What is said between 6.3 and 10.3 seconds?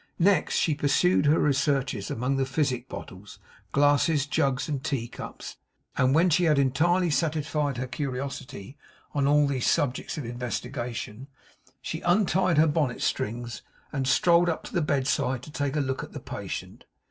she had entirely satisfied her curiosity on all these subjects of